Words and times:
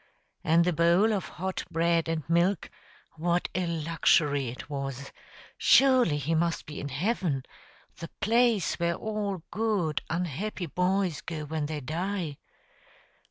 And 0.43 0.65
the 0.65 0.73
bowl 0.73 1.13
of 1.13 1.27
hot 1.27 1.63
bread 1.69 2.07
and 2.09 2.27
milk, 2.27 2.71
what 3.17 3.49
a 3.53 3.67
luxury 3.67 4.47
it 4.47 4.67
was! 4.67 5.11
surely 5.59 6.17
he 6.17 6.33
must 6.33 6.65
be 6.65 6.79
in 6.79 6.89
heaven, 6.89 7.43
the 7.97 8.09
place 8.19 8.79
where 8.79 8.95
all 8.95 9.43
good, 9.51 10.01
unhappy 10.09 10.65
boys 10.65 11.21
go 11.23 11.45
when 11.45 11.67
they 11.67 11.81
die. 11.81 12.39